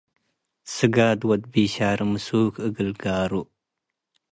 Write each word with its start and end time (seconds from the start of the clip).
ስጋደ 0.73 1.21
ወድ 1.29 1.43
ብሻሪ 1.51 1.99
ምሱክ 2.11 2.55
እግል 2.67 2.89
ጋሩ 3.01 3.31